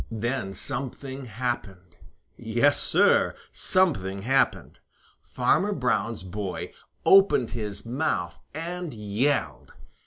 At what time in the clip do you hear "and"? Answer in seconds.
8.51-8.95